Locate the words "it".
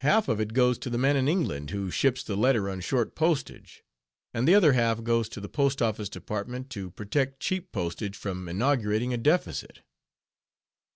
0.40-0.54